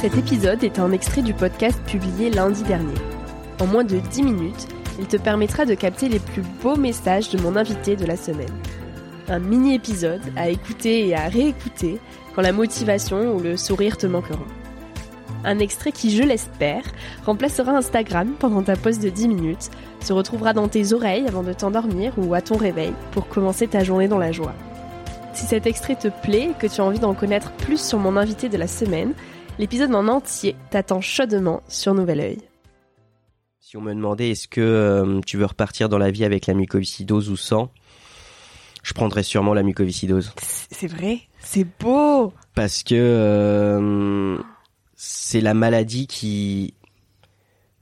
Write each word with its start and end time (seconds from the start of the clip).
Cet 0.00 0.16
épisode 0.16 0.62
est 0.62 0.78
un 0.78 0.92
extrait 0.92 1.22
du 1.22 1.34
podcast 1.34 1.82
publié 1.84 2.30
lundi 2.30 2.62
dernier. 2.62 2.94
En 3.60 3.66
moins 3.66 3.82
de 3.82 3.98
10 3.98 4.22
minutes, 4.22 4.68
il 5.00 5.08
te 5.08 5.16
permettra 5.16 5.64
de 5.64 5.74
capter 5.74 6.08
les 6.08 6.20
plus 6.20 6.42
beaux 6.62 6.76
messages 6.76 7.30
de 7.30 7.42
mon 7.42 7.56
invité 7.56 7.96
de 7.96 8.06
la 8.06 8.16
semaine. 8.16 8.46
Un 9.28 9.40
mini-épisode 9.40 10.20
à 10.36 10.50
écouter 10.50 11.08
et 11.08 11.16
à 11.16 11.26
réécouter 11.26 11.98
quand 12.32 12.42
la 12.42 12.52
motivation 12.52 13.34
ou 13.34 13.40
le 13.40 13.56
sourire 13.56 13.96
te 13.96 14.06
manqueront. 14.06 14.46
Un 15.44 15.58
extrait 15.58 15.90
qui, 15.90 16.16
je 16.16 16.22
l'espère, 16.22 16.84
remplacera 17.26 17.72
Instagram 17.72 18.34
pendant 18.38 18.62
ta 18.62 18.76
pause 18.76 19.00
de 19.00 19.08
10 19.08 19.26
minutes, 19.26 19.70
se 19.98 20.12
retrouvera 20.12 20.52
dans 20.52 20.68
tes 20.68 20.92
oreilles 20.92 21.26
avant 21.26 21.42
de 21.42 21.52
t'endormir 21.52 22.12
ou 22.18 22.34
à 22.34 22.40
ton 22.40 22.56
réveil 22.56 22.92
pour 23.10 23.26
commencer 23.26 23.66
ta 23.66 23.82
journée 23.82 24.06
dans 24.06 24.18
la 24.18 24.30
joie. 24.30 24.54
Si 25.34 25.46
cet 25.46 25.66
extrait 25.66 25.96
te 25.96 26.08
plaît 26.08 26.50
et 26.50 26.54
que 26.56 26.72
tu 26.72 26.80
as 26.80 26.84
envie 26.84 27.00
d'en 27.00 27.14
connaître 27.14 27.50
plus 27.52 27.80
sur 27.80 27.98
mon 27.98 28.16
invité 28.16 28.48
de 28.48 28.56
la 28.56 28.68
semaine, 28.68 29.14
L'épisode 29.58 29.92
en 29.92 30.06
entier 30.06 30.54
t'attend 30.70 31.00
chaudement 31.00 31.62
sur 31.66 31.92
Nouvel 31.92 32.20
Oeil. 32.20 32.38
Si 33.58 33.76
on 33.76 33.80
me 33.80 33.92
demandait 33.92 34.30
est-ce 34.30 34.46
que 34.46 34.60
euh, 34.60 35.20
tu 35.26 35.36
veux 35.36 35.46
repartir 35.46 35.88
dans 35.88 35.98
la 35.98 36.12
vie 36.12 36.24
avec 36.24 36.46
la 36.46 36.54
mucoviscidose 36.54 37.28
ou 37.28 37.36
sans, 37.36 37.72
je 38.84 38.94
prendrais 38.94 39.24
sûrement 39.24 39.54
la 39.54 39.64
mucoviscidose. 39.64 40.32
C'est 40.38 40.86
vrai, 40.86 41.22
c'est 41.40 41.66
beau. 41.80 42.32
Parce 42.54 42.84
que 42.84 42.94
euh, 42.94 44.38
c'est 44.94 45.40
la 45.40 45.54
maladie 45.54 46.06
qui 46.06 46.74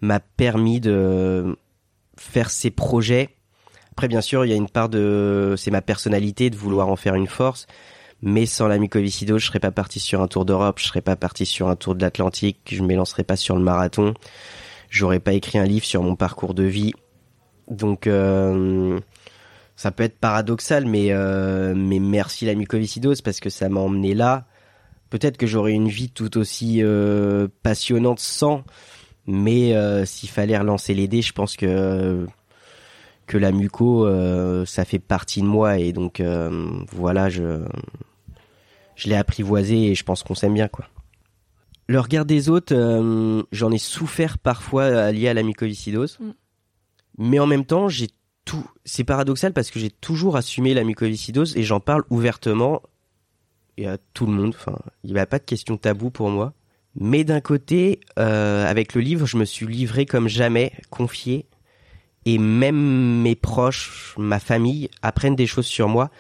m'a 0.01 0.19
permis 0.21 0.81
de 0.81 1.59
faire 2.17 2.49
ces 2.49 2.71
projets. 2.71 3.37
Après, 3.93 4.09
bien 4.09 4.23
sûr, 4.23 4.47
il 4.47 4.49
y 4.49 4.55
a 4.55 4.57
une 4.57 4.71
part 4.71 4.89
de, 4.89 5.55
c'est 5.59 5.71
ma 5.71 5.83
personnalité 5.83 6.49
de 6.49 6.57
vouloir 6.57 6.89
en 6.89 6.97
faire 6.97 7.15
une 7.15 7.27
force, 7.27 7.67
mais 8.23 8.47
sans 8.47 8.69
la 8.69 8.79
mucoviscidose, 8.79 9.43
je 9.43 9.47
serais 9.47 9.61
pas 9.61 9.71
parti 9.71 10.01
sur 10.01 10.23
un 10.23 10.29
tour 10.29 10.45
d'Europe, 10.45 10.79
je 10.79 10.87
serais 10.87 11.03
pas 11.03 11.17
parti 11.17 11.47
sur 11.47 11.69
un 11.69 11.77
tour 11.77 11.95
de 11.95 12.03
l'Atlantique, 12.03 12.59
je 12.71 12.83
me 12.83 12.95
lancerais 12.95 13.25
pas 13.25 13.37
sur 13.37 13.57
le 13.57 13.63
marathon, 13.63 14.15
j'aurais 14.91 15.21
pas 15.21 15.33
écrit 15.33 15.59
un 15.59 15.65
livre 15.65 15.85
sur 15.85 16.03
mon 16.03 16.17
parcours 16.17 16.55
de 16.55 16.65
vie. 16.65 16.95
Donc 17.69 18.07
euh, 18.07 18.99
ça 19.75 19.91
peut 19.91 20.05
être 20.05 20.19
paradoxal, 20.19 20.87
mais 20.87 21.09
euh, 21.11 21.75
mais 21.77 21.99
merci 21.99 22.47
la 22.47 22.55
mucoviscidose 22.55 23.23
parce 23.23 23.41
que 23.41 23.51
ça 23.51 23.69
m'a 23.69 23.81
emmené 23.81 24.15
là. 24.15 24.47
Peut-être 25.11 25.37
que 25.37 25.47
j'aurais 25.47 25.73
une 25.73 25.89
vie 25.89 26.11
tout 26.11 26.37
aussi 26.39 26.83
euh, 26.83 27.49
passionnante 27.63 28.19
sans, 28.19 28.65
mais 29.27 29.75
s'il 30.07 30.29
fallait 30.29 30.59
relancer 30.59 30.95
les 30.95 31.09
dés, 31.09 31.23
je 31.23 31.33
pense 31.33 31.57
que 31.57 32.27
que 33.27 33.39
la 33.39 33.53
muco, 33.53 34.09
ça 34.65 34.85
fait 34.85 34.99
partie 34.99 35.41
de 35.41 35.47
moi 35.47 35.79
et 35.79 35.93
donc 35.93 36.23
voilà, 36.93 37.29
je 37.29 37.65
je 38.97 39.09
l'ai 39.09 39.15
apprivoisé 39.15 39.91
et 39.91 39.95
je 39.95 40.03
pense 40.03 40.23
qu'on 40.23 40.35
s'aime 40.35 40.55
bien 40.55 40.69
quoi. 40.69 40.87
Le 41.89 42.01
regard 42.01 42.25
des 42.25 42.49
autres, 42.49 42.75
euh, 42.75 43.45
j'en 43.53 43.71
ai 43.71 43.79
souffert 43.79 44.39
parfois 44.39 44.83
euh, 44.83 45.13
lié 45.13 45.29
à 45.29 45.35
la 45.35 45.45
mucoviscidose, 45.45 46.19
mm. 46.19 46.31
mais 47.19 47.39
en 47.39 47.47
même 47.47 47.65
temps 47.65 47.89
j'ai 47.89 48.09
tout. 48.45 48.69
C'est 48.85 49.05
paradoxal 49.05 49.53
parce 49.53 49.71
que 49.71 49.79
j'ai 49.79 49.91
toujours 49.91 50.37
assumé 50.37 50.75
la 50.75 50.83
mucoviscidose 50.83 51.57
et 51.57 51.63
j'en 51.63 51.79
parle 51.79 52.03
ouvertement 52.11 52.83
et 53.77 53.87
à 53.87 53.99
tout 54.15 54.27
le 54.27 54.33
monde. 54.33 54.55
Enfin, 54.57 54.79
il 55.05 55.13
n'y 55.13 55.19
a 55.19 55.27
pas 55.27 55.39
de 55.39 55.45
question 55.45 55.77
tabou 55.77 56.11
pour 56.11 56.31
moi. 56.31 56.55
Mais 56.99 57.25
d'un 57.25 57.41
côté, 57.41 58.01
euh, 58.19 58.67
avec 58.67 58.95
le 58.95 59.03
livre, 59.03 59.27
je 59.27 59.37
me 59.37 59.45
suis 59.45 59.67
livré 59.67 60.07
comme 60.07 60.29
jamais, 60.29 60.73
confié, 60.89 61.45
et 62.27 62.39
même 62.39 63.23
mes 63.23 63.37
proches, 63.37 64.15
ma 64.19 64.41
famille 64.41 64.91
apprennent 65.01 65.37
des 65.37 65.47
choses 65.47 65.67
sur 65.67 65.89
moi 65.89 66.11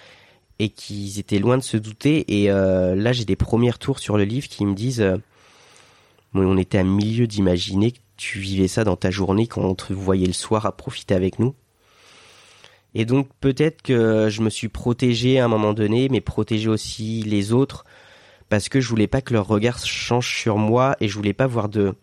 et 0.60 0.68
qu'ils 0.68 1.18
étaient 1.18 1.40
loin 1.40 1.58
de 1.58 1.64
se 1.64 1.76
douter. 1.76 2.24
Et 2.42 2.50
euh, 2.50 2.94
là, 2.94 3.12
j'ai 3.12 3.24
des 3.24 3.34
premiers 3.34 3.72
retours 3.72 3.98
sur 3.98 4.16
le 4.16 4.22
livre 4.22 4.46
qui 4.46 4.64
me 4.64 4.74
disent, 4.74 5.00
euh, 5.00 5.16
on 6.32 6.56
était 6.56 6.78
à 6.78 6.84
milieu 6.84 7.26
d'imaginer 7.26 7.90
que 7.90 7.98
tu 8.16 8.38
vivais 8.38 8.68
ça 8.68 8.84
dans 8.84 8.96
ta 8.96 9.10
journée 9.10 9.48
quand 9.48 9.62
on 9.62 9.74
te 9.74 9.92
voyait 9.92 10.28
le 10.28 10.32
soir 10.32 10.64
à 10.64 10.76
profiter 10.76 11.14
avec 11.14 11.40
nous. 11.40 11.54
Et 12.94 13.04
donc 13.04 13.28
peut-être 13.40 13.82
que 13.82 14.28
je 14.30 14.40
me 14.42 14.48
suis 14.48 14.68
protégé 14.68 15.40
à 15.40 15.44
un 15.44 15.48
moment 15.48 15.74
donné, 15.74 16.08
mais 16.08 16.20
protégé 16.20 16.68
aussi 16.68 17.22
les 17.22 17.52
autres 17.52 17.84
parce 18.48 18.68
que 18.68 18.80
je 18.80 18.88
voulais 18.88 19.08
pas 19.08 19.20
que 19.20 19.34
leur 19.34 19.46
regard 19.48 19.78
change 19.84 20.34
sur 20.34 20.56
moi 20.56 20.96
et 21.00 21.08
je 21.08 21.14
voulais 21.14 21.34
pas 21.34 21.48
voir 21.48 21.68
de 21.68 21.94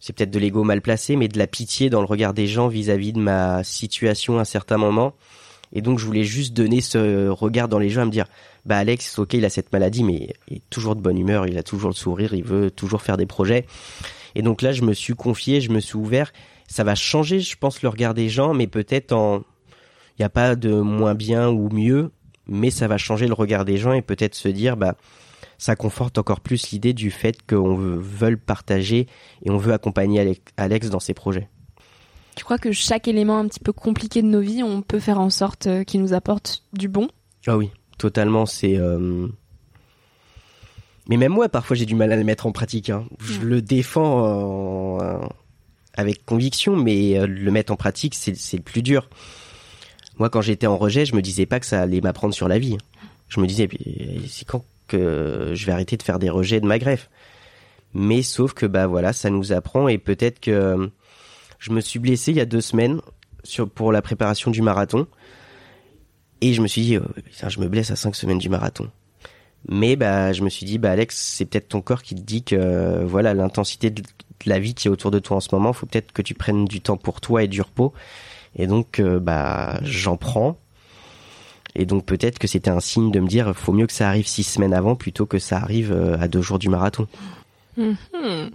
c'est 0.00 0.14
peut-être 0.14 0.30
de 0.30 0.38
l'ego 0.38 0.64
mal 0.64 0.80
placé 0.80 1.16
mais 1.16 1.28
de 1.28 1.38
la 1.38 1.46
pitié 1.46 1.90
dans 1.90 2.00
le 2.00 2.06
regard 2.06 2.34
des 2.34 2.46
gens 2.46 2.68
vis-à-vis 2.68 3.10
-vis 3.10 3.14
de 3.14 3.20
ma 3.20 3.62
situation 3.64 4.38
à 4.38 4.44
certains 4.44 4.78
moments 4.78 5.14
et 5.72 5.82
donc 5.82 5.98
je 5.98 6.04
voulais 6.04 6.24
juste 6.24 6.52
donner 6.54 6.80
ce 6.80 7.28
regard 7.28 7.68
dans 7.68 7.78
les 7.78 7.90
gens 7.90 8.02
à 8.02 8.04
me 8.04 8.10
dire, 8.10 8.26
bah 8.66 8.78
Alex, 8.78 9.18
ok, 9.18 9.34
il 9.34 9.44
a 9.44 9.50
cette 9.50 9.72
maladie, 9.72 10.02
mais 10.02 10.34
il 10.48 10.56
est 10.58 10.62
toujours 10.70 10.96
de 10.96 11.00
bonne 11.00 11.18
humeur, 11.18 11.46
il 11.46 11.56
a 11.58 11.62
toujours 11.62 11.90
le 11.90 11.94
sourire, 11.94 12.34
il 12.34 12.44
veut 12.44 12.70
toujours 12.70 13.02
faire 13.02 13.16
des 13.16 13.26
projets. 13.26 13.66
Et 14.34 14.42
donc 14.42 14.62
là, 14.62 14.72
je 14.72 14.82
me 14.82 14.92
suis 14.92 15.14
confié, 15.14 15.60
je 15.60 15.70
me 15.70 15.80
suis 15.80 15.96
ouvert. 15.96 16.32
Ça 16.68 16.84
va 16.84 16.94
changer, 16.94 17.40
je 17.40 17.56
pense, 17.56 17.82
le 17.82 17.88
regard 17.88 18.14
des 18.14 18.28
gens, 18.28 18.54
mais 18.54 18.66
peut-être 18.66 19.12
en, 19.12 19.38
il 19.38 20.20
n'y 20.20 20.24
a 20.24 20.30
pas 20.30 20.56
de 20.56 20.72
moins 20.74 21.14
bien 21.14 21.48
ou 21.48 21.68
mieux, 21.68 22.10
mais 22.46 22.70
ça 22.70 22.88
va 22.88 22.96
changer 22.98 23.26
le 23.26 23.34
regard 23.34 23.64
des 23.64 23.76
gens 23.76 23.92
et 23.92 24.02
peut-être 24.02 24.34
se 24.34 24.48
dire, 24.48 24.76
bah, 24.76 24.96
ça 25.60 25.76
conforte 25.76 26.16
encore 26.16 26.40
plus 26.40 26.70
l'idée 26.70 26.94
du 26.94 27.10
fait 27.10 27.36
qu'on 27.46 27.74
veut 27.76 28.36
partager 28.38 29.06
et 29.44 29.50
on 29.50 29.58
veut 29.58 29.74
accompagner 29.74 30.40
Alex 30.56 30.88
dans 30.88 31.00
ses 31.00 31.12
projets. 31.12 31.48
Tu 32.34 32.44
crois 32.44 32.56
que 32.56 32.72
chaque 32.72 33.08
élément 33.08 33.38
un 33.38 33.46
petit 33.46 33.60
peu 33.60 33.74
compliqué 33.74 34.22
de 34.22 34.26
nos 34.26 34.40
vies, 34.40 34.62
on 34.62 34.80
peut 34.80 35.00
faire 35.00 35.20
en 35.20 35.28
sorte 35.28 35.66
euh, 35.66 35.84
qu'il 35.84 36.00
nous 36.00 36.14
apporte 36.14 36.62
du 36.72 36.88
bon? 36.88 37.08
Ah 37.46 37.58
oui, 37.58 37.70
totalement. 37.98 38.46
C'est. 38.46 38.78
Euh, 38.78 39.28
mais 41.08 41.18
même 41.18 41.32
moi, 41.32 41.50
parfois, 41.50 41.76
j'ai 41.76 41.84
du 41.84 41.94
mal 41.94 42.10
à 42.10 42.16
le 42.16 42.24
mettre 42.24 42.46
en 42.46 42.52
pratique. 42.52 42.88
Hein. 42.88 43.04
Je 43.20 43.40
le 43.40 43.60
défends 43.60 44.98
avec 45.92 46.24
conviction, 46.24 46.76
mais 46.76 47.18
euh, 47.18 47.26
le 47.26 47.50
mettre 47.50 47.72
en 47.72 47.76
pratique, 47.76 48.14
c'est 48.14 48.56
le 48.56 48.62
plus 48.62 48.80
dur. 48.80 49.10
Moi, 50.18 50.30
quand 50.30 50.40
j'étais 50.40 50.66
en 50.66 50.78
rejet, 50.78 51.04
je 51.04 51.14
me 51.14 51.20
disais 51.20 51.44
pas 51.44 51.60
que 51.60 51.66
ça 51.66 51.82
allait 51.82 52.00
m'apprendre 52.00 52.32
sur 52.32 52.48
la 52.48 52.58
vie. 52.58 52.78
Je 53.28 53.40
me 53.40 53.46
disais, 53.46 53.68
c'est 54.26 54.46
quand 54.46 54.64
que 54.90 55.52
je 55.54 55.66
vais 55.66 55.72
arrêter 55.72 55.96
de 55.96 56.02
faire 56.02 56.18
des 56.18 56.30
rejets 56.30 56.60
de 56.60 56.66
ma 56.66 56.78
greffe. 56.78 57.08
Mais 57.94 58.22
sauf 58.22 58.52
que 58.52 58.66
bah 58.66 58.86
voilà, 58.86 59.12
ça 59.12 59.30
nous 59.30 59.52
apprend 59.52 59.88
et 59.88 59.98
peut-être 59.98 60.40
que 60.40 60.50
euh, 60.50 60.86
je 61.58 61.72
me 61.72 61.80
suis 61.80 61.98
blessé 61.98 62.30
il 62.32 62.36
y 62.36 62.40
a 62.40 62.46
deux 62.46 62.60
semaines 62.60 63.00
sur 63.44 63.68
pour 63.68 63.92
la 63.92 64.02
préparation 64.02 64.50
du 64.50 64.62
marathon 64.62 65.06
et 66.40 66.52
je 66.52 66.62
me 66.62 66.68
suis 66.68 66.82
dit 66.82 66.98
oh, 66.98 67.48
je 67.48 67.60
me 67.60 67.68
blesse 67.68 67.90
à 67.90 67.96
cinq 67.96 68.14
semaines 68.14 68.38
du 68.38 68.48
marathon. 68.48 68.90
Mais 69.68 69.96
bah 69.96 70.32
je 70.32 70.42
me 70.42 70.48
suis 70.48 70.64
dit 70.64 70.78
bah 70.78 70.92
Alex 70.92 71.16
c'est 71.16 71.44
peut-être 71.44 71.68
ton 71.68 71.80
corps 71.80 72.02
qui 72.02 72.14
te 72.14 72.20
dit 72.20 72.42
que 72.42 72.56
euh, 72.56 73.04
voilà 73.04 73.34
l'intensité 73.34 73.90
de 73.90 74.02
la 74.46 74.58
vie 74.58 74.74
qui 74.74 74.88
est 74.88 74.90
autour 74.90 75.10
de 75.10 75.18
toi 75.18 75.36
en 75.36 75.40
ce 75.40 75.54
moment, 75.54 75.72
faut 75.72 75.86
peut-être 75.86 76.12
que 76.12 76.22
tu 76.22 76.34
prennes 76.34 76.64
du 76.64 76.80
temps 76.80 76.96
pour 76.96 77.20
toi 77.20 77.42
et 77.42 77.48
du 77.48 77.60
repos. 77.60 77.92
Et 78.56 78.66
donc 78.66 79.00
euh, 79.00 79.20
bah 79.20 79.80
j'en 79.82 80.16
prends 80.16 80.58
et 81.74 81.86
donc 81.86 82.04
peut-être 82.04 82.38
que 82.38 82.46
c'était 82.46 82.70
un 82.70 82.80
signe 82.80 83.10
de 83.10 83.20
me 83.20 83.28
dire, 83.28 83.54
faut 83.54 83.72
mieux 83.72 83.86
que 83.86 83.92
ça 83.92 84.08
arrive 84.08 84.26
six 84.26 84.42
semaines 84.42 84.74
avant 84.74 84.96
plutôt 84.96 85.26
que 85.26 85.38
ça 85.38 85.58
arrive 85.58 85.92
euh, 85.92 86.18
à 86.18 86.28
deux 86.28 86.42
jours 86.42 86.58
du 86.58 86.68
marathon. 86.68 87.06
Mhm. 87.76 87.96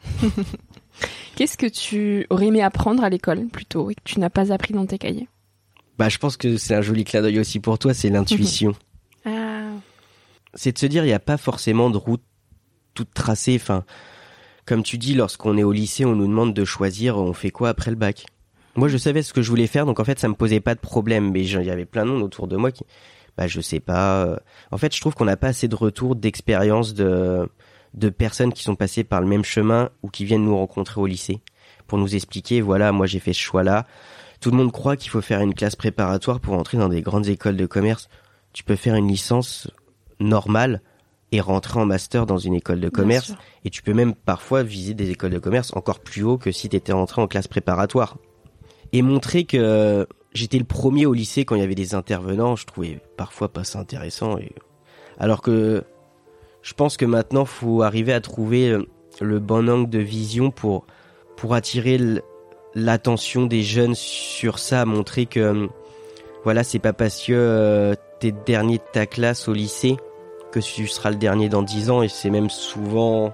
Qu'est-ce 1.36 1.58
que 1.58 1.66
tu 1.66 2.26
aurais 2.30 2.48
aimé 2.48 2.62
apprendre 2.62 3.04
à 3.04 3.10
l'école 3.10 3.48
plutôt 3.48 3.90
et 3.90 3.96
que 3.96 4.02
tu 4.04 4.20
n'as 4.20 4.30
pas 4.30 4.54
appris 4.54 4.74
dans 4.74 4.86
tes 4.86 4.98
cahiers? 4.98 5.28
Bah, 5.98 6.10
je 6.10 6.18
pense 6.18 6.38
que 6.38 6.58
c'est 6.58 6.76
un 6.76 6.82
joli 6.82 7.04
clin 7.04 7.22
d'œil 7.22 7.40
aussi 7.40 7.60
pour 7.60 7.80
toi, 7.80 7.94
c'est 7.94 8.10
l'intuition. 8.10 8.74
ah. 9.26 9.72
C'est 10.54 10.74
de 10.74 10.78
se 10.78 10.86
dire, 10.86 11.04
il 11.04 11.08
n'y 11.08 11.14
a 11.14 11.20
pas 11.20 11.38
forcément 11.38 11.90
de 11.90 11.98
route 11.98 12.24
toute 12.94 13.14
tracée. 13.14 13.58
Enfin, 13.62 13.84
comme 14.66 14.84
tu 14.84 14.98
dis, 14.98 15.14
lorsqu'on 15.14 15.58
est 15.58 15.64
au 15.64 15.72
lycée, 15.72 16.06
on 16.06 16.16
nous 16.16 16.28
demande 16.28 16.54
de 16.54 16.66
choisir, 16.66 17.18
on 17.18 17.34
fait 17.34 17.52
quoi 17.52 17.70
après 17.70 17.92
le 17.92 17.98
bac? 17.98 18.26
Moi, 18.76 18.88
je 18.88 18.98
savais 18.98 19.22
ce 19.22 19.34
que 19.34 19.42
je 19.42 19.50
voulais 19.50 19.68
faire, 19.68 19.86
donc 19.86 20.00
en 20.00 20.04
fait, 20.04 20.20
ça 20.20 20.28
me 20.28 20.34
posait 20.34 20.60
pas 20.60 20.76
de 20.76 20.80
problème. 20.80 21.32
Mais 21.32 21.46
il 21.46 21.64
y 21.64 21.70
avait 21.72 21.86
plein 21.86 22.06
de 22.06 22.12
monde 22.12 22.24
autour 22.24 22.48
de 22.48 22.58
moi 22.58 22.72
qui, 22.72 22.84
bah, 23.38 23.48
je 23.48 23.62
sais 23.62 23.80
pas. 23.80 24.26
Euh. 24.26 24.38
En 24.72 24.78
fait, 24.78 24.96
je 24.96 25.02
trouve 25.02 25.16
qu'on 25.16 25.26
n'a 25.26 25.38
pas 25.38 25.48
assez 25.48 25.68
de 25.68 25.76
retours 25.76 26.16
d'expérience 26.16 26.94
de 26.94 27.50
de 27.94 28.10
personnes 28.10 28.52
qui 28.52 28.64
sont 28.64 28.76
passées 28.76 29.04
par 29.04 29.22
le 29.22 29.28
même 29.28 29.46
chemin 29.46 29.90
ou 30.04 30.10
qui 30.10 30.26
viennent 30.26 30.44
nous 30.44 30.58
rencontrer 30.58 31.00
au 31.00 31.06
lycée 31.06 31.42
pour 31.88 31.98
nous 31.98 32.16
expliquer. 32.16 32.62
Voilà, 32.62 32.92
moi, 32.92 33.06
j'ai 33.06 33.20
fait 33.20 33.34
ce 33.34 33.40
choix-là. 33.40 33.86
Tout 34.42 34.52
le 34.52 34.58
monde 34.58 34.72
croit 34.72 34.98
qu'il 34.98 35.10
faut 35.10 35.22
faire 35.22 35.40
une 35.40 35.54
classe 35.54 35.76
préparatoire 35.76 36.40
pour 36.42 36.56
entrer 36.56 36.78
dans 36.78 36.90
des 36.90 37.02
grandes 37.02 37.28
écoles 37.28 37.56
de 37.56 37.66
commerce. 37.66 38.10
Tu 38.54 38.64
peux 38.64 38.76
faire 38.76 38.96
une 38.96 39.08
licence 39.08 39.72
normale 40.20 40.82
et 41.32 41.40
rentrer 41.42 41.80
en 41.80 41.86
master 41.86 42.26
dans 42.26 42.38
une 42.38 42.54
école 42.54 42.82
de 42.82 42.90
commerce. 42.90 43.34
Et 43.64 43.70
tu 43.70 43.82
peux 43.82 43.94
même 43.94 44.14
parfois 44.14 44.62
viser 44.64 44.94
des 44.94 45.10
écoles 45.10 45.32
de 45.32 45.40
commerce 45.40 45.72
encore 45.76 46.00
plus 46.00 46.24
haut 46.24 46.38
que 46.38 46.52
si 46.52 46.70
tu 46.70 46.76
étais 46.76 46.94
rentré 46.94 47.22
en 47.22 47.28
classe 47.28 47.48
préparatoire 47.48 48.18
et 48.94 49.02
montrer 49.02 49.46
que 49.46 50.08
j'étais 50.34 50.58
le 50.58 50.66
premier 50.66 51.06
au 51.06 51.14
lycée 51.14 51.46
quand 51.46 51.56
il 51.56 51.62
y 51.62 51.64
avait 51.64 51.76
des 51.76 51.96
intervenants, 51.96 52.56
je 52.56 52.66
trouvais 52.66 53.00
parfois 53.18 53.50
pas 53.50 53.64
ça 53.64 53.80
intéressant. 53.80 54.38
Et... 54.38 54.52
Alors 55.18 55.42
que 55.42 55.84
je 56.62 56.74
pense 56.74 56.98
que 56.98 57.06
maintenant, 57.06 57.46
faut 57.46 57.84
arriver 57.84 58.14
à 58.14 58.22
trouver 58.22 58.78
le 59.22 59.40
bon 59.40 59.70
angle 59.70 59.90
de 59.90 60.00
vision 60.00 60.52
pour, 60.52 60.86
pour 61.38 61.54
attirer 61.54 62.00
l'attention 62.74 63.46
des 63.46 63.64
jeunes 63.64 63.96
sur 63.96 64.60
ça, 64.60 64.86
montrer 64.86 65.26
que 65.26 65.70
voilà, 66.44 66.64
c'est 66.64 66.80
pas 66.80 66.94
parce 66.94 67.24
que 67.24 67.34
euh, 67.34 67.96
t'es 68.20 68.32
dernier 68.32 68.78
de 68.78 68.84
ta 68.92 69.06
classe 69.06 69.48
au 69.48 69.54
lycée 69.54 69.98
que 70.52 70.60
tu 70.60 70.88
seras 70.88 71.10
le 71.10 71.18
dernier 71.18 71.50
dans 71.50 71.64
10 71.64 71.90
ans 71.90 72.02
et 72.02 72.08
c'est 72.08 72.30
même 72.30 72.50
souvent 72.50 73.34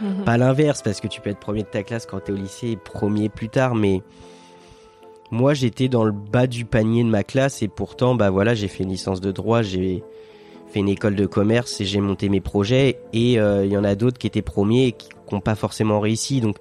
mhm. 0.00 0.24
pas 0.24 0.36
l'inverse 0.36 0.82
parce 0.82 1.00
que 1.00 1.06
tu 1.06 1.20
peux 1.20 1.30
être 1.30 1.38
premier 1.38 1.62
de 1.62 1.68
ta 1.68 1.82
classe 1.82 2.04
quand 2.04 2.20
t'es 2.20 2.32
au 2.32 2.36
lycée 2.36 2.72
et 2.72 2.76
premier 2.76 3.30
plus 3.30 3.48
tard 3.48 3.74
mais 3.74 4.02
moi, 5.30 5.52
j'étais 5.54 5.88
dans 5.88 6.04
le 6.04 6.12
bas 6.12 6.46
du 6.46 6.64
panier 6.64 7.04
de 7.04 7.08
ma 7.08 7.22
classe 7.22 7.62
et 7.62 7.68
pourtant, 7.68 8.14
bah 8.14 8.30
voilà, 8.30 8.54
j'ai 8.54 8.68
fait 8.68 8.84
une 8.84 8.90
licence 8.90 9.20
de 9.20 9.30
droit, 9.30 9.62
j'ai 9.62 10.02
fait 10.68 10.80
une 10.80 10.88
école 10.88 11.16
de 11.16 11.26
commerce 11.26 11.80
et 11.80 11.84
j'ai 11.84 12.00
monté 12.00 12.28
mes 12.28 12.40
projets. 12.40 13.00
Et 13.12 13.38
euh, 13.38 13.64
il 13.66 13.72
y 13.72 13.76
en 13.76 13.84
a 13.84 13.94
d'autres 13.94 14.18
qui 14.18 14.26
étaient 14.26 14.42
premiers 14.42 14.86
et 14.86 14.92
qui 14.92 15.08
n'ont 15.30 15.40
pas 15.40 15.54
forcément 15.54 16.00
réussi. 16.00 16.40
Donc, 16.40 16.56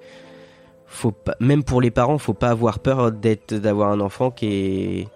faut 0.86 1.12
pas, 1.12 1.36
même 1.40 1.64
pour 1.64 1.81
les 1.81 1.92
parents, 1.92 2.18
faut 2.18 2.34
pas 2.34 2.50
avoir 2.50 2.80
peur 2.80 3.12
d'être, 3.12 3.54
d'avoir 3.56 3.92
un 3.92 4.02
enfant 4.02 4.31
qui 4.31 4.48
est 4.48 5.08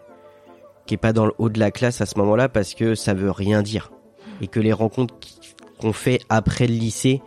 qui 0.86 0.96
est 0.96 0.98
pas 0.98 1.14
dans 1.14 1.26
le 1.26 1.34
haut 1.38 1.50
de 1.50 1.60
la 1.60 1.72
classe 1.72 2.02
à 2.02 2.06
ce 2.06 2.18
moment-là 2.20 2.50
parce 2.50 2.74
que 2.74 2.96
ça 2.96 3.14
veut 3.14 3.32
rien 3.32 3.62
dire. 3.62 3.92
Et 4.42 4.48
que 4.48 4.60
les 4.60 4.74
rencontres 4.74 5.14
qu'on 5.80 5.94
fait 5.94 6.20
après 6.28 6.68
le 6.68 6.74
lycée, 6.74 7.22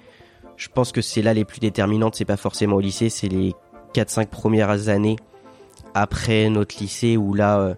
je 0.57 0.69
pense 0.69 0.91
que 0.91 1.01
c'est 1.01 1.23
là 1.23 1.33
les 1.35 1.45
plus 1.45 1.61
déterminantes. 1.61 2.17
C'est 2.17 2.25
pas 2.25 2.37
forcément 2.37 2.77
au 2.77 2.81
lycée, 2.81 3.09
c'est 3.09 3.29
les 3.29 3.55
4-5 3.95 4.27
premières 4.27 4.89
années 4.89 5.17
après 5.95 6.51
notre 6.51 6.77
lycée 6.81 7.17
où 7.17 7.35
là 7.35 7.59
euh, 7.59 7.75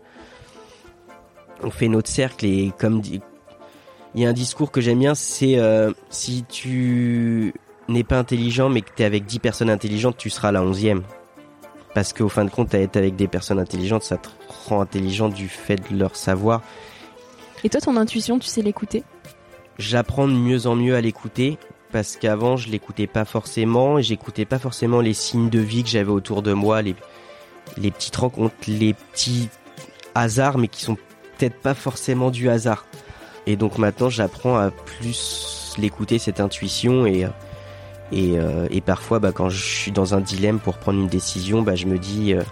on 1.62 1.70
fait 1.70 1.88
notre 1.88 2.08
cercle 2.08 2.46
et 2.46 2.72
comme 2.78 3.02
il 3.04 3.20
y 4.22 4.26
a 4.26 4.28
un 4.28 4.32
discours 4.32 4.70
que 4.70 4.80
j'aime 4.80 4.98
bien 4.98 5.14
c'est 5.14 5.58
euh, 5.58 5.92
si 6.08 6.44
tu 6.48 7.54
n'es 7.88 8.04
pas 8.04 8.18
intelligent 8.18 8.68
mais 8.68 8.80
que 8.80 8.90
tu 8.94 9.02
es 9.02 9.04
avec 9.04 9.26
10 9.26 9.38
personnes 9.38 9.70
intelligentes 9.70 10.16
tu 10.16 10.30
seras 10.30 10.50
la 10.50 10.62
onzième. 10.62 11.02
Parce 11.94 12.12
qu'au 12.12 12.28
fin 12.28 12.44
de 12.44 12.50
compte 12.50 12.74
être 12.74 12.98
avec 12.98 13.16
des 13.16 13.28
personnes 13.28 13.58
intelligentes 13.58 14.02
ça 14.02 14.16
te 14.16 14.28
rend 14.68 14.80
intelligent 14.80 15.28
du 15.28 15.48
fait 15.48 15.76
de 15.76 15.98
leur 15.98 16.16
savoir. 16.16 16.62
Et 17.64 17.68
toi 17.68 17.80
ton 17.80 17.96
intuition 17.96 18.38
tu 18.38 18.48
sais 18.48 18.62
l'écouter? 18.62 19.04
J'apprends 19.78 20.26
de 20.26 20.32
mieux 20.32 20.66
en 20.66 20.74
mieux 20.74 20.94
à 20.94 21.02
l'écouter 21.02 21.58
parce 21.92 22.16
qu'avant 22.16 22.56
je 22.56 22.70
l'écoutais 22.70 23.06
pas 23.06 23.24
forcément 23.26 23.98
et 23.98 24.02
j'écoutais 24.02 24.46
pas 24.46 24.58
forcément 24.58 25.00
les 25.00 25.14
signes 25.14 25.50
de 25.50 25.60
vie 25.60 25.82
que 25.82 25.90
j'avais 25.90 26.10
autour 26.10 26.42
de 26.42 26.52
moi 26.52 26.82
les 26.82 26.94
les 27.76 27.90
petites 27.90 28.16
rencontres, 28.16 28.54
les 28.66 28.94
petits 28.94 29.48
hasards, 30.14 30.58
mais 30.58 30.68
qui 30.68 30.82
sont 30.82 30.96
peut-être 31.38 31.60
pas 31.60 31.74
forcément 31.74 32.30
du 32.30 32.48
hasard. 32.48 32.86
Et 33.46 33.56
donc 33.56 33.78
maintenant, 33.78 34.08
j'apprends 34.08 34.56
à 34.56 34.70
plus 34.70 35.74
l'écouter, 35.78 36.18
cette 36.18 36.40
intuition, 36.40 37.06
et, 37.06 37.28
et, 38.12 38.38
euh, 38.38 38.66
et, 38.70 38.80
parfois, 38.80 39.18
bah, 39.18 39.32
quand 39.32 39.48
je 39.48 39.62
suis 39.62 39.92
dans 39.92 40.14
un 40.14 40.20
dilemme 40.20 40.58
pour 40.58 40.78
prendre 40.78 40.98
une 40.98 41.08
décision, 41.08 41.62
bah, 41.62 41.74
je 41.74 41.86
me 41.86 41.98
dis 41.98 42.34
euh, 42.34 42.42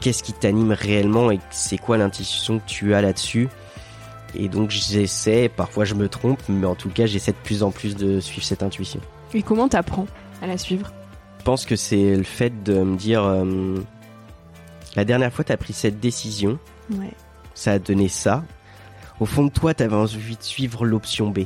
qu'est-ce 0.00 0.22
qui 0.22 0.32
t'anime 0.32 0.72
réellement 0.72 1.30
et 1.30 1.40
c'est 1.50 1.78
quoi 1.78 1.98
l'intuition 1.98 2.58
que 2.58 2.66
tu 2.66 2.94
as 2.94 3.02
là-dessus? 3.02 3.48
Et 4.34 4.48
donc 4.48 4.70
j'essaie, 4.70 5.48
parfois 5.48 5.84
je 5.84 5.94
me 5.94 6.08
trompe, 6.08 6.40
mais 6.48 6.66
en 6.66 6.74
tout 6.74 6.90
cas 6.90 7.06
j'essaie 7.06 7.32
de 7.32 7.38
plus 7.42 7.62
en 7.62 7.70
plus 7.70 7.96
de 7.96 8.20
suivre 8.20 8.44
cette 8.44 8.62
intuition. 8.62 9.00
Et 9.32 9.42
comment 9.42 9.68
t'apprends 9.68 10.06
à 10.42 10.46
la 10.46 10.58
suivre? 10.58 10.92
Je 11.38 11.44
pense 11.44 11.64
que 11.64 11.76
c'est 11.76 12.14
le 12.14 12.22
fait 12.22 12.62
de 12.62 12.82
me 12.82 12.96
dire... 12.96 13.24
Euh, 13.24 13.76
la 14.96 15.04
dernière 15.04 15.32
fois, 15.32 15.44
tu 15.44 15.52
as 15.52 15.56
pris 15.56 15.72
cette 15.72 16.00
décision. 16.00 16.58
Ça 17.54 17.72
a 17.72 17.78
donné 17.78 18.08
ça. 18.08 18.44
Au 19.20 19.26
fond 19.26 19.44
de 19.44 19.50
toi, 19.50 19.74
tu 19.74 19.82
avais 19.82 19.94
envie 19.94 20.36
de 20.36 20.42
suivre 20.42 20.84
l'option 20.84 21.30
B. 21.30 21.40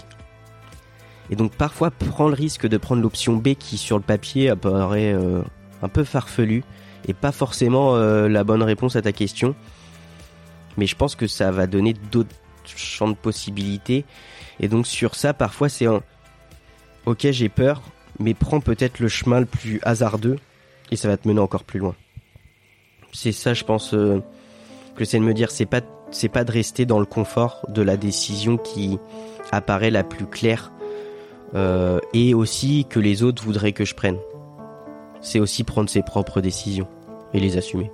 Et 1.31 1.37
donc 1.37 1.53
parfois, 1.55 1.91
prends 1.91 2.29
le 2.29 2.35
risque 2.35 2.67
de 2.67 2.77
prendre 2.77 3.03
l'option 3.03 3.37
B 3.37 3.55
qui, 3.55 3.79
sur 3.79 3.97
le 3.97 4.03
papier, 4.03 4.51
apparaît 4.51 5.13
euh, 5.13 5.43
un 5.81 5.89
peu 5.89 6.05
farfelu 6.05 6.65
et 7.09 7.15
pas 7.15 7.33
forcément 7.33 7.97
euh, 7.97 8.29
la 8.29 8.45
bonne 8.45 8.63
réponse 8.63 8.97
à 8.97 9.03
ta 9.03 9.13
question. 9.13 9.55
Mais 10.77 10.87
je 10.87 10.95
pense 10.95 11.17
que 11.17 11.27
ça 11.27 11.51
va 11.51 11.67
donner 11.67 11.95
d'autres 12.11 12.35
champs 12.65 13.09
de 13.09 13.15
possibilités. 13.15 14.05
Et 14.61 14.69
donc 14.69 14.87
sur 14.87 15.15
ça, 15.15 15.33
parfois, 15.33 15.69
c'est 15.69 15.87
un... 15.87 16.03
Ok, 17.07 17.27
j'ai 17.31 17.49
peur, 17.49 17.83
mais 18.19 18.35
prends 18.35 18.61
peut-être 18.61 19.01
le 19.01 19.09
chemin 19.09 19.41
le 19.41 19.47
plus 19.47 19.81
hasardeux 19.83 20.39
et 20.91 20.97
ça 20.97 21.09
va 21.09 21.17
te 21.17 21.27
mener 21.27 21.41
encore 21.41 21.65
plus 21.65 21.81
loin 21.81 21.95
c'est 23.12 23.33
ça, 23.33 23.54
je 23.54 23.64
pense, 23.64 23.95
euh, 23.95 24.23
que 24.97 25.04
c'est 25.04 25.19
de 25.19 25.25
me 25.25 25.35
dire, 25.35 25.50
c'est 25.50 25.66
pas, 25.66 25.81
c'est 26.11 26.28
pas 26.28 26.45
de 26.45 26.52
rester 26.52 26.87
dans 26.87 26.99
le 26.99 27.07
confort 27.07 27.64
de 27.69 27.83
la 27.83 27.97
décision 27.97 28.57
qui 28.57 28.99
apparaît 29.50 29.90
la 29.90 30.02
plus 30.02 30.26
claire, 30.26 30.73
euh, 31.54 32.00
et 32.14 32.35
aussi 32.35 32.87
que 32.88 32.99
les 32.99 33.23
autres 33.23 33.42
voudraient 33.45 33.73
que 33.73 33.85
je 33.85 33.95
prenne. 33.95 34.19
C'est 35.21 35.38
aussi 35.38 35.62
prendre 35.62 35.88
ses 35.88 36.02
propres 36.02 36.40
décisions 36.40 36.88
et 37.35 37.40
les 37.40 37.57
assumer. 37.57 37.90